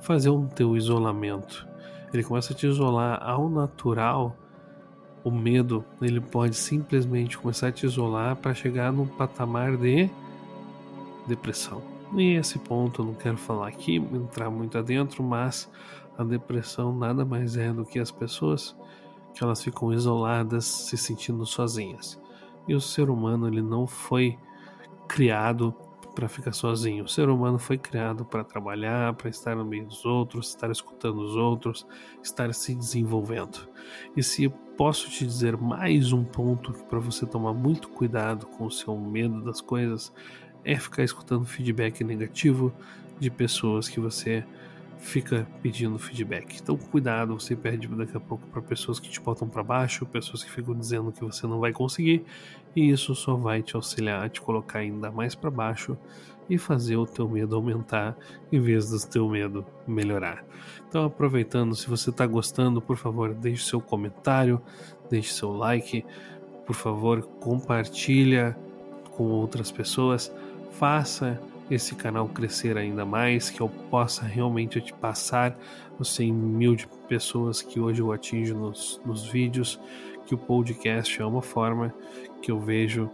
fazer 0.00 0.30
um 0.30 0.46
teu 0.46 0.76
isolamento. 0.76 1.68
Ele 2.12 2.22
começa 2.22 2.52
a 2.52 2.56
te 2.56 2.66
isolar 2.66 3.22
ao 3.22 3.48
natural. 3.48 4.36
O 5.22 5.30
medo, 5.30 5.84
ele 6.00 6.20
pode 6.20 6.56
simplesmente 6.56 7.36
começar 7.36 7.68
a 7.68 7.72
te 7.72 7.84
isolar 7.84 8.36
para 8.36 8.54
chegar 8.54 8.92
num 8.92 9.06
patamar 9.06 9.76
de 9.76 10.10
depressão. 11.26 11.82
E 12.16 12.34
esse 12.34 12.58
ponto 12.58 13.02
eu 13.02 13.06
não 13.06 13.14
quero 13.14 13.36
falar 13.36 13.68
aqui, 13.68 13.96
entrar 13.96 14.50
muito 14.50 14.76
adentro, 14.76 15.22
mas 15.22 15.70
a 16.18 16.24
depressão 16.24 16.94
nada 16.94 17.24
mais 17.24 17.56
é 17.56 17.72
do 17.72 17.84
que 17.84 17.98
as 17.98 18.10
pessoas 18.10 18.76
que 19.34 19.44
elas 19.44 19.62
ficam 19.62 19.92
isoladas, 19.92 20.64
se 20.64 20.96
sentindo 20.96 21.46
sozinhas. 21.46 22.20
E 22.66 22.74
o 22.74 22.80
ser 22.80 23.08
humano 23.10 23.46
ele 23.46 23.62
não 23.62 23.86
foi 23.86 24.36
criado 25.06 25.74
para 26.20 26.28
ficar 26.28 26.52
sozinho. 26.52 27.04
O 27.04 27.08
ser 27.08 27.30
humano 27.30 27.58
foi 27.58 27.78
criado 27.78 28.26
para 28.26 28.44
trabalhar, 28.44 29.14
para 29.14 29.30
estar 29.30 29.56
no 29.56 29.64
meio 29.64 29.86
dos 29.86 30.04
outros, 30.04 30.48
estar 30.48 30.70
escutando 30.70 31.18
os 31.22 31.34
outros, 31.34 31.86
estar 32.22 32.52
se 32.52 32.74
desenvolvendo. 32.74 33.66
E 34.14 34.22
se 34.22 34.50
posso 34.76 35.08
te 35.08 35.24
dizer 35.24 35.56
mais 35.56 36.12
um 36.12 36.22
ponto 36.22 36.74
para 36.90 36.98
você 36.98 37.24
tomar 37.24 37.54
muito 37.54 37.88
cuidado 37.88 38.46
com 38.46 38.66
o 38.66 38.70
seu 38.70 38.94
medo 38.98 39.40
das 39.42 39.62
coisas, 39.62 40.12
é 40.62 40.76
ficar 40.76 41.02
escutando 41.02 41.46
feedback 41.46 42.04
negativo 42.04 42.70
de 43.18 43.30
pessoas 43.30 43.88
que 43.88 43.98
você 43.98 44.44
fica 45.00 45.46
pedindo 45.62 45.98
feedback. 45.98 46.58
Então, 46.60 46.76
cuidado, 46.76 47.38
você 47.38 47.56
pede 47.56 47.88
daqui 47.88 48.16
a 48.16 48.20
pouco 48.20 48.46
para 48.48 48.60
pessoas 48.60 49.00
que 49.00 49.08
te 49.08 49.20
botam 49.20 49.48
para 49.48 49.62
baixo, 49.62 50.06
pessoas 50.06 50.44
que 50.44 50.50
ficam 50.50 50.74
dizendo 50.74 51.10
que 51.10 51.24
você 51.24 51.46
não 51.46 51.58
vai 51.58 51.72
conseguir, 51.72 52.24
e 52.76 52.90
isso 52.90 53.14
só 53.14 53.34
vai 53.34 53.62
te 53.62 53.74
auxiliar 53.74 54.24
a 54.24 54.28
te 54.28 54.40
colocar 54.40 54.80
ainda 54.80 55.10
mais 55.10 55.34
para 55.34 55.50
baixo 55.50 55.96
e 56.48 56.58
fazer 56.58 56.96
o 56.96 57.06
teu 57.06 57.28
medo 57.28 57.56
aumentar 57.56 58.16
em 58.52 58.60
vez 58.60 58.90
do 58.90 59.00
teu 59.08 59.28
medo 59.28 59.64
melhorar. 59.86 60.44
Então, 60.88 61.04
aproveitando, 61.04 61.74
se 61.74 61.88
você 61.88 62.10
está 62.10 62.26
gostando, 62.26 62.80
por 62.82 62.96
favor, 62.96 63.32
deixe 63.32 63.64
seu 63.64 63.80
comentário, 63.80 64.60
deixe 65.08 65.32
seu 65.32 65.52
like, 65.52 66.04
por 66.66 66.74
favor, 66.74 67.22
compartilha 67.22 68.56
com 69.12 69.24
outras 69.24 69.70
pessoas, 69.70 70.32
faça 70.72 71.40
esse 71.70 71.94
canal 71.94 72.28
crescer 72.28 72.76
ainda 72.76 73.06
mais, 73.06 73.48
que 73.48 73.60
eu 73.60 73.68
possa 73.68 74.24
realmente 74.24 74.80
te 74.80 74.92
passar 74.92 75.56
os 75.98 76.12
100 76.14 76.32
mil 76.32 76.74
de 76.74 76.88
pessoas 77.08 77.62
que 77.62 77.78
hoje 77.78 78.02
eu 78.02 78.10
atingo 78.12 78.58
nos, 78.58 79.00
nos 79.04 79.24
vídeos, 79.26 79.78
que 80.26 80.34
o 80.34 80.38
podcast 80.38 81.20
é 81.20 81.24
uma 81.24 81.42
forma 81.42 81.94
que 82.42 82.50
eu 82.50 82.58
vejo 82.58 83.08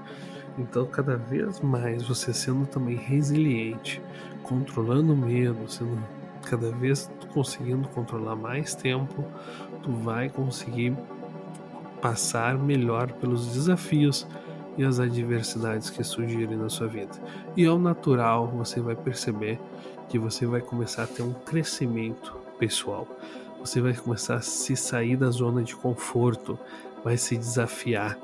Então, 0.58 0.86
cada 0.86 1.16
vez 1.16 1.60
mais 1.60 2.02
você 2.02 2.32
sendo 2.32 2.66
também 2.66 2.96
resiliente, 2.96 4.02
controlando 4.42 5.12
o 5.12 5.16
medo, 5.16 5.68
sendo 5.68 6.02
cada 6.42 6.70
vez 6.72 7.10
conseguindo 7.32 7.88
controlar 7.88 8.34
mais 8.34 8.74
tempo, 8.74 9.24
tu 9.82 9.92
vai 9.92 10.28
conseguir 10.28 10.96
passar 12.00 12.58
melhor 12.58 13.12
pelos 13.12 13.46
desafios 13.48 14.26
e 14.76 14.84
as 14.84 15.00
adversidades 15.00 15.90
que 15.90 16.04
surgirem 16.04 16.56
na 16.56 16.68
sua 16.68 16.86
vida. 16.86 17.12
E 17.56 17.66
ao 17.66 17.78
natural, 17.78 18.46
você 18.46 18.80
vai 18.80 18.94
perceber 18.94 19.58
que 20.08 20.18
você 20.18 20.46
vai 20.46 20.60
começar 20.60 21.02
a 21.02 21.06
ter 21.06 21.22
um 21.22 21.32
crescimento 21.32 22.36
pessoal. 22.58 23.06
Você 23.60 23.80
vai 23.80 23.92
começar 23.92 24.36
a 24.36 24.40
se 24.40 24.76
sair 24.76 25.16
da 25.16 25.30
zona 25.30 25.62
de 25.62 25.74
conforto, 25.74 26.56
vai 27.04 27.16
se 27.16 27.36
desafiar, 27.36 28.16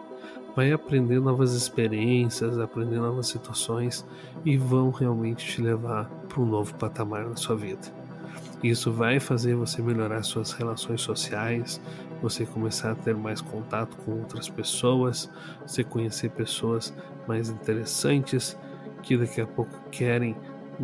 vai 0.54 0.72
aprender 0.72 1.20
novas 1.20 1.52
experiências, 1.54 2.58
aprender 2.58 2.98
novas 2.98 3.26
situações 3.26 4.06
e 4.44 4.56
vão 4.56 4.90
realmente 4.90 5.44
te 5.44 5.60
levar 5.60 6.08
para 6.28 6.40
um 6.40 6.46
novo 6.46 6.74
patamar 6.76 7.24
na 7.24 7.36
sua 7.36 7.56
vida. 7.56 8.03
Isso 8.64 8.90
vai 8.90 9.20
fazer 9.20 9.54
você 9.54 9.82
melhorar 9.82 10.22
suas 10.22 10.52
relações 10.52 11.02
sociais, 11.02 11.78
você 12.22 12.46
começar 12.46 12.92
a 12.92 12.94
ter 12.94 13.14
mais 13.14 13.42
contato 13.42 13.94
com 13.98 14.12
outras 14.12 14.48
pessoas, 14.48 15.30
você 15.66 15.84
conhecer 15.84 16.30
pessoas 16.30 16.90
mais 17.28 17.50
interessantes 17.50 18.58
que 19.02 19.18
daqui 19.18 19.42
a 19.42 19.46
pouco 19.46 19.78
querem 19.90 20.34
o 20.80 20.82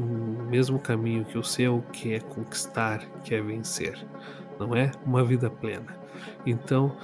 mesmo 0.51 0.79
caminho 0.79 1.25
que 1.25 1.39
o 1.39 1.43
seu, 1.43 1.83
que 1.91 2.13
é 2.13 2.21
conquistar, 2.21 2.99
que 3.25 3.35
é 3.35 3.41
vencer, 3.41 4.07
não 4.59 4.77
é? 4.77 4.91
Uma 5.07 5.25
vida 5.25 5.49
plena. 5.49 5.97
Então, 6.45 6.95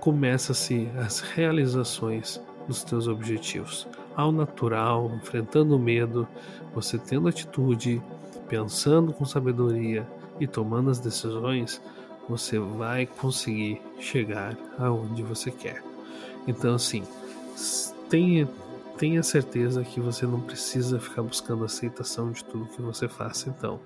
começa-se 0.00 0.90
as 0.96 1.20
realizações 1.20 2.42
dos 2.66 2.82
teus 2.82 3.06
objetivos. 3.06 3.86
Ao 4.16 4.32
natural, 4.32 5.08
enfrentando 5.22 5.76
o 5.76 5.78
medo, 5.78 6.26
você 6.74 6.98
tendo 6.98 7.28
atitude, 7.28 8.02
pensando 8.48 9.12
com 9.12 9.24
sabedoria 9.24 10.06
e 10.40 10.46
tomando 10.46 10.90
as 10.90 10.98
decisões, 10.98 11.80
você 12.28 12.58
vai 12.58 13.06
conseguir 13.06 13.80
chegar 13.98 14.56
aonde 14.78 15.22
você 15.22 15.50
quer. 15.50 15.82
Então, 16.46 16.74
assim, 16.74 17.02
tenha, 18.08 18.48
tenha 18.96 19.22
certeza 19.22 19.84
que 19.84 20.00
você 20.00 20.26
não 20.26 20.40
precisa 20.40 20.98
ficar 20.98 21.22
buscando 21.22 21.64
aceitação 21.64 22.30
de 22.30 22.44
tudo 22.44 22.66
que 22.66 22.82
você 22.82 23.08
faça. 23.08 23.48
Então, 23.48 23.80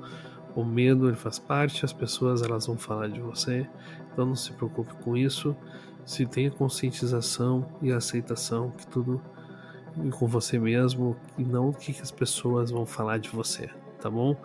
o 0.54 0.64
medo 0.64 1.08
ele 1.08 1.16
faz 1.16 1.38
parte, 1.38 1.84
as 1.84 1.92
pessoas 1.92 2.42
elas 2.42 2.66
vão 2.66 2.76
falar 2.76 3.08
de 3.08 3.20
você, 3.20 3.68
então 4.12 4.26
não 4.26 4.36
se 4.36 4.52
preocupe 4.52 4.92
com 5.02 5.16
isso. 5.16 5.56
Se 6.04 6.26
tenha 6.26 6.50
conscientização 6.50 7.66
e 7.80 7.92
aceitação 7.92 8.70
que 8.70 8.86
tudo 8.86 9.22
com 10.18 10.26
você 10.26 10.58
mesmo 10.58 11.16
e 11.36 11.44
não 11.44 11.68
o 11.68 11.74
que 11.74 11.94
as 12.00 12.10
pessoas 12.10 12.70
vão 12.70 12.86
falar 12.86 13.18
de 13.18 13.28
você, 13.28 13.70
tá 14.00 14.10
bom? 14.10 14.36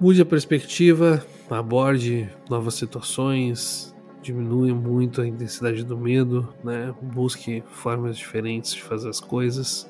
Mude 0.00 0.22
a 0.22 0.24
perspectiva, 0.24 1.22
aborde 1.50 2.26
novas 2.48 2.72
situações, 2.72 3.94
diminui 4.22 4.72
muito 4.72 5.20
a 5.20 5.26
intensidade 5.26 5.84
do 5.84 5.94
medo, 5.94 6.48
né? 6.64 6.94
Busque 7.02 7.62
formas 7.66 8.16
diferentes 8.16 8.72
de 8.72 8.82
fazer 8.82 9.10
as 9.10 9.20
coisas, 9.20 9.86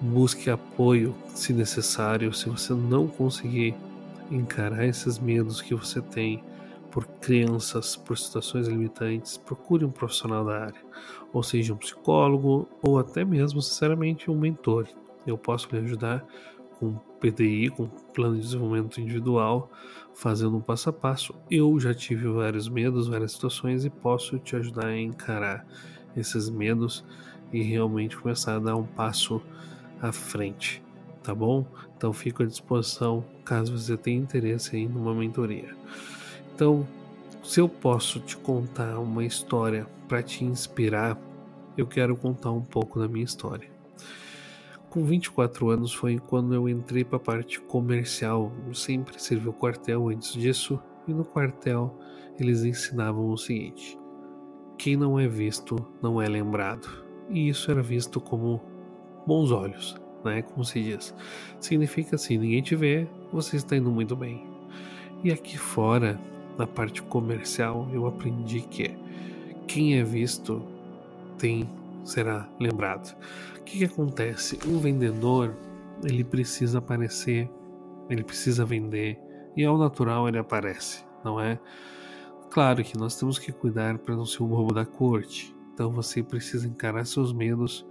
busque 0.00 0.48
apoio 0.48 1.14
se 1.34 1.52
necessário. 1.52 2.32
Se 2.32 2.48
você 2.48 2.72
não 2.72 3.06
conseguir 3.06 3.74
encarar 4.30 4.86
esses 4.86 5.18
medos 5.18 5.60
que 5.60 5.74
você 5.74 6.00
tem 6.00 6.42
por 6.90 7.04
crenças, 7.20 7.94
por 7.94 8.16
situações 8.16 8.66
limitantes, 8.66 9.36
procure 9.36 9.84
um 9.84 9.90
profissional 9.90 10.42
da 10.42 10.58
área, 10.58 10.80
ou 11.34 11.42
seja, 11.42 11.74
um 11.74 11.76
psicólogo 11.76 12.66
ou 12.82 12.98
até 12.98 13.26
mesmo, 13.26 13.60
sinceramente, 13.60 14.30
um 14.30 14.38
mentor. 14.38 14.88
Eu 15.26 15.36
posso 15.36 15.68
lhe 15.70 15.84
ajudar 15.84 16.26
com 16.82 16.94
PDI, 17.20 17.68
com 17.70 17.86
plano 17.86 18.34
de 18.34 18.42
desenvolvimento 18.42 19.00
individual, 19.00 19.70
fazendo 20.12 20.56
um 20.56 20.60
passo 20.60 20.90
a 20.90 20.92
passo. 20.92 21.32
Eu 21.48 21.78
já 21.78 21.94
tive 21.94 22.26
vários 22.26 22.68
medos, 22.68 23.06
várias 23.06 23.30
situações 23.30 23.84
e 23.84 23.90
posso 23.90 24.36
te 24.40 24.56
ajudar 24.56 24.86
a 24.86 25.00
encarar 25.00 25.64
esses 26.16 26.50
medos 26.50 27.04
e 27.52 27.62
realmente 27.62 28.16
começar 28.16 28.56
a 28.56 28.58
dar 28.58 28.74
um 28.74 28.82
passo 28.82 29.40
à 30.00 30.10
frente, 30.10 30.82
tá 31.22 31.32
bom? 31.32 31.64
Então 31.96 32.12
fico 32.12 32.42
à 32.42 32.46
disposição 32.46 33.24
caso 33.44 33.78
você 33.78 33.96
tenha 33.96 34.18
interesse 34.18 34.76
em 34.76 34.88
uma 34.88 35.14
mentoria. 35.14 35.76
Então, 36.52 36.84
se 37.44 37.60
eu 37.60 37.68
posso 37.68 38.18
te 38.18 38.36
contar 38.36 38.98
uma 38.98 39.24
história 39.24 39.86
para 40.08 40.20
te 40.20 40.44
inspirar, 40.44 41.16
eu 41.76 41.86
quero 41.86 42.16
contar 42.16 42.50
um 42.50 42.62
pouco 42.62 42.98
da 42.98 43.06
minha 43.06 43.24
história. 43.24 43.71
Com 44.92 45.04
24 45.04 45.70
anos 45.70 45.94
foi 45.94 46.18
quando 46.18 46.52
eu 46.52 46.68
entrei 46.68 47.02
para 47.02 47.16
a 47.16 47.18
parte 47.18 47.58
comercial. 47.58 48.52
Eu 48.66 48.74
sempre 48.74 49.18
servi 49.18 49.48
o 49.48 49.52
quartel 49.52 50.10
antes 50.10 50.34
disso, 50.34 50.78
e 51.08 51.14
no 51.14 51.24
quartel 51.24 51.98
eles 52.38 52.62
ensinavam 52.62 53.30
o 53.30 53.38
seguinte: 53.38 53.98
quem 54.76 54.94
não 54.94 55.18
é 55.18 55.26
visto 55.26 55.76
não 56.02 56.20
é 56.20 56.28
lembrado. 56.28 56.86
E 57.30 57.48
isso 57.48 57.70
era 57.70 57.82
visto 57.82 58.20
como 58.20 58.60
bons 59.26 59.50
olhos, 59.50 59.96
né? 60.22 60.42
Como 60.42 60.62
se 60.62 60.82
diz. 60.82 61.14
Significa 61.58 62.16
assim: 62.16 62.36
ninguém 62.36 62.60
te 62.60 62.76
vê, 62.76 63.08
você 63.32 63.56
está 63.56 63.74
indo 63.74 63.90
muito 63.90 64.14
bem. 64.14 64.46
E 65.24 65.32
aqui 65.32 65.56
fora, 65.56 66.20
na 66.58 66.66
parte 66.66 67.02
comercial, 67.04 67.88
eu 67.94 68.06
aprendi 68.06 68.60
que 68.60 68.94
quem 69.66 69.98
é 69.98 70.04
visto 70.04 70.62
tem 71.38 71.66
será 72.04 72.48
lembrado. 72.60 73.16
O 73.58 73.62
que, 73.64 73.78
que 73.78 73.84
acontece? 73.84 74.58
Um 74.66 74.78
vendedor 74.78 75.56
ele 76.04 76.24
precisa 76.24 76.78
aparecer, 76.78 77.50
ele 78.08 78.24
precisa 78.24 78.64
vender 78.64 79.18
e 79.56 79.64
ao 79.64 79.78
natural 79.78 80.28
ele 80.28 80.38
aparece, 80.38 81.04
não 81.24 81.40
é? 81.40 81.58
Claro 82.50 82.82
que 82.84 82.98
nós 82.98 83.16
temos 83.16 83.38
que 83.38 83.52
cuidar 83.52 83.98
para 83.98 84.14
não 84.14 84.26
ser 84.26 84.42
o 84.42 84.46
bobo 84.46 84.74
da 84.74 84.84
corte. 84.84 85.54
Então 85.72 85.90
você 85.90 86.22
precisa 86.22 86.68
encarar 86.68 87.06
seus 87.06 87.32
medos 87.32 87.86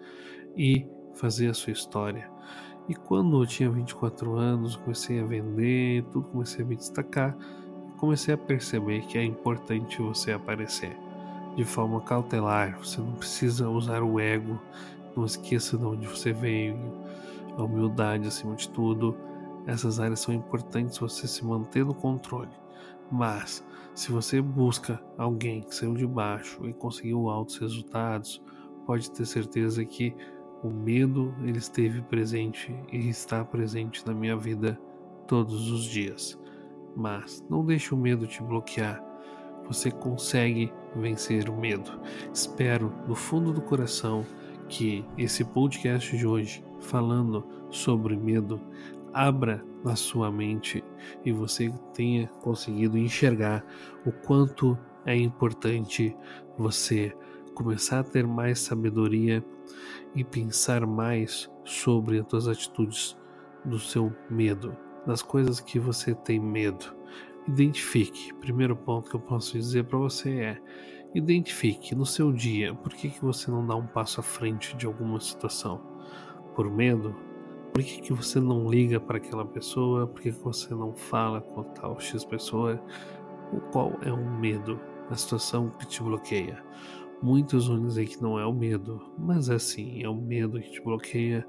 e 0.56 0.86
fazer 1.16 1.48
a 1.48 1.54
sua 1.54 1.74
história. 1.74 2.30
E 2.88 2.94
quando 2.94 3.42
eu 3.42 3.48
tinha 3.48 3.70
24 3.70 4.36
anos, 4.36 4.76
comecei 4.76 5.20
a 5.20 5.26
vender, 5.26 6.04
tudo 6.12 6.28
comecei 6.28 6.64
a 6.64 6.68
me 6.68 6.76
destacar, 6.76 7.36
comecei 7.98 8.34
a 8.34 8.38
perceber 8.38 9.02
que 9.08 9.18
é 9.18 9.24
importante 9.24 10.02
você 10.02 10.32
aparecer. 10.32 10.96
De 11.56 11.64
forma 11.66 12.02
cautelar. 12.02 12.78
Você 12.80 13.00
não 13.02 13.14
precisa 13.14 13.70
usar 13.70 14.04
o 14.04 14.20
ego. 14.20 14.60
Não 15.16 15.26
esqueça 15.26 15.78
de 15.78 15.86
onde 15.86 16.08
você 16.08 16.32
veio. 16.32 16.78
A 17.58 17.64
humildade 17.64 18.28
acima 18.28 18.56
de 18.56 18.70
tudo. 18.70 19.16
Essas 19.66 20.00
áreas 20.00 20.20
são 20.20 20.34
importantes 20.34 20.98
você 20.98 21.28
se 21.28 21.46
manter 21.46 21.86
no 21.86 21.94
controle. 21.94 22.52
Mas 23.12 23.64
se 23.94 24.12
você 24.12 24.42
busca 24.42 25.02
alguém 25.18 25.62
que 25.62 25.76
saiu 25.76 25.94
de 25.94 26.08
baixo 26.08 26.66
e 26.68 26.74
conseguiu 26.74 27.30
altos 27.30 27.58
resultados, 27.58 28.42
pode 28.86 29.12
ter 29.12 29.26
certeza 29.26 29.84
que 29.84 30.16
o 30.64 30.70
medo 30.70 31.34
ele 31.42 31.58
esteve 31.58 32.02
presente 32.04 32.74
e 32.92 33.10
está 33.10 33.44
presente 33.44 34.06
na 34.06 34.14
minha 34.14 34.38
vida 34.38 34.80
todos 35.28 35.70
os 35.72 35.84
dias. 35.84 36.40
Mas 36.96 37.44
não 37.50 37.66
deixe 37.66 37.94
o 37.94 37.98
medo 37.98 38.26
te 38.28 38.42
bloquear. 38.42 39.11
Você 39.72 39.90
consegue 39.90 40.70
vencer 40.94 41.48
o 41.48 41.56
medo. 41.56 41.98
Espero 42.34 42.94
do 43.08 43.16
fundo 43.16 43.54
do 43.54 43.62
coração 43.62 44.26
que 44.68 45.06
esse 45.18 45.46
podcast 45.46 46.18
de 46.18 46.28
hoje, 46.28 46.62
falando 46.82 47.48
sobre 47.70 48.18
medo, 48.18 48.60
abra 49.14 49.64
na 49.82 49.96
sua 49.96 50.30
mente 50.30 50.84
e 51.24 51.32
você 51.32 51.74
tenha 51.94 52.28
conseguido 52.42 52.98
enxergar 52.98 53.66
o 54.06 54.12
quanto 54.12 54.78
é 55.06 55.16
importante 55.16 56.14
você 56.58 57.16
começar 57.56 58.00
a 58.00 58.04
ter 58.04 58.28
mais 58.28 58.60
sabedoria 58.60 59.42
e 60.14 60.22
pensar 60.22 60.86
mais 60.86 61.50
sobre 61.64 62.20
as 62.20 62.28
suas 62.30 62.48
atitudes 62.50 63.18
do 63.64 63.80
seu 63.80 64.14
medo, 64.30 64.76
das 65.08 65.22
coisas 65.22 65.62
que 65.62 65.80
você 65.80 66.14
tem 66.14 66.42
medo. 66.42 66.94
Identifique. 67.48 68.34
Primeiro 68.36 68.76
ponto 68.76 69.10
que 69.10 69.16
eu 69.16 69.20
posso 69.20 69.54
dizer 69.54 69.86
para 69.86 69.98
você 69.98 70.30
é: 70.42 70.62
identifique 71.16 71.96
no 71.96 72.06
seu 72.06 72.32
dia 72.32 72.74
por 72.76 72.94
que, 72.94 73.10
que 73.10 73.22
você 73.22 73.50
não 73.50 73.66
dá 73.66 73.76
um 73.76 73.88
passo 73.88 74.20
à 74.20 74.24
frente 74.24 74.76
de 74.78 74.86
alguma 74.86 75.20
situação. 75.20 75.82
Por 76.56 76.70
medo? 76.70 77.16
Por 77.74 77.82
que, 77.84 78.02
que 78.02 78.14
você 78.14 78.40
não 78.40 78.70
liga 78.70 79.00
para 79.00 79.18
aquela 79.18 79.46
pessoa? 79.46 80.06
Por 80.06 80.22
que, 80.22 80.32
que 80.32 80.44
você 80.44 80.76
não 80.76 80.94
fala 80.94 81.42
com 81.42 81.64
tal 81.64 82.00
X 82.00 82.24
pessoa? 82.24 82.80
O 83.52 83.60
qual 83.72 83.94
é 84.04 84.12
o 84.12 84.40
medo, 84.40 84.80
a 85.10 85.16
situação 85.16 85.72
que 85.80 85.88
te 85.88 86.04
bloqueia? 86.04 86.64
Muitos 87.24 87.68
vão 87.68 87.82
dizer 87.82 88.08
que 88.08 88.22
não 88.22 88.38
é 88.38 88.46
o 88.46 88.54
medo, 88.54 89.02
mas 89.18 89.50
é 89.50 89.58
sim, 89.58 90.04
é 90.04 90.10
o 90.10 90.16
medo 90.16 90.60
que 90.60 90.72
te 90.72 90.82
bloqueia 90.82 91.48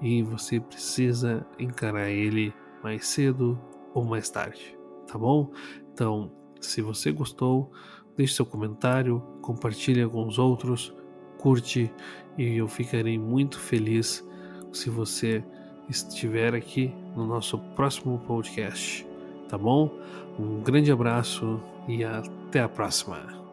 e 0.00 0.22
você 0.22 0.60
precisa 0.60 1.46
encarar 1.58 2.10
ele 2.10 2.54
mais 2.82 3.06
cedo 3.06 3.58
ou 3.94 4.04
mais 4.04 4.28
tarde 4.28 4.75
tá 5.06 5.18
bom? 5.18 5.50
Então, 5.92 6.30
se 6.60 6.82
você 6.82 7.12
gostou, 7.12 7.70
deixe 8.16 8.34
seu 8.34 8.46
comentário, 8.46 9.22
compartilha 9.40 10.08
com 10.08 10.26
os 10.26 10.38
outros, 10.38 10.94
curte 11.38 11.92
e 12.36 12.56
eu 12.56 12.68
ficarei 12.68 13.18
muito 13.18 13.58
feliz 13.58 14.26
se 14.72 14.90
você 14.90 15.44
estiver 15.88 16.54
aqui 16.54 16.92
no 17.14 17.26
nosso 17.26 17.58
próximo 17.74 18.18
podcast, 18.26 19.06
tá 19.48 19.56
bom? 19.56 19.90
Um 20.38 20.60
grande 20.60 20.90
abraço 20.90 21.60
e 21.88 22.04
até 22.04 22.60
a 22.60 22.68
próxima. 22.68 23.45